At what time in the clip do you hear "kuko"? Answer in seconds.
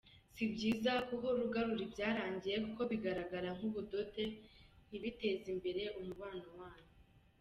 2.65-2.81